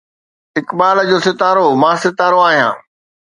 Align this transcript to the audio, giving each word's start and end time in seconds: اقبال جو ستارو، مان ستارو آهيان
اقبال 0.59 0.97
جو 1.09 1.17
ستارو، 1.25 1.65
مان 1.81 1.95
ستارو 2.03 2.37
آهيان 2.47 2.75